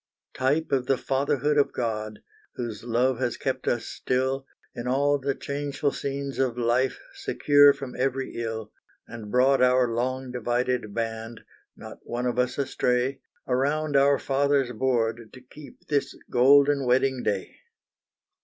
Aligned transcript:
Type 0.33 0.71
of 0.71 0.87
the 0.87 0.97
Fatherhood 0.97 1.59
of 1.59 1.71
God, 1.71 2.23
Whose 2.55 2.83
love 2.83 3.19
has 3.19 3.37
kept 3.37 3.67
us 3.67 3.85
still, 3.85 4.47
In 4.73 4.87
all 4.87 5.19
the 5.19 5.35
changeful 5.35 5.91
scenes 5.91 6.39
of 6.39 6.57
life 6.57 6.99
Secure 7.13 7.71
from 7.71 7.95
every 7.95 8.33
ill, 8.37 8.71
And 9.07 9.29
brought 9.29 9.61
our 9.61 9.87
long 9.87 10.31
divided 10.31 10.91
band, 10.95 11.41
Not 11.77 11.99
one 12.01 12.25
of 12.25 12.39
us 12.39 12.57
astray, 12.57 13.21
Around 13.47 13.95
our 13.95 14.17
Father's 14.17 14.71
board 14.71 15.29
to 15.33 15.39
keep 15.39 15.85
This 15.85 16.17
Golden 16.31 16.83
Wedding 16.87 17.21
Day. 17.21 17.57